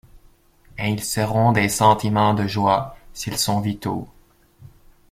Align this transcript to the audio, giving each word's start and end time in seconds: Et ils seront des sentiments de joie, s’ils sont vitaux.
Et 0.79 0.89
ils 0.89 1.03
seront 1.03 1.51
des 1.51 1.69
sentiments 1.69 2.33
de 2.33 2.47
joie, 2.47 2.97
s’ils 3.13 3.37
sont 3.37 3.59
vitaux. 3.59 4.07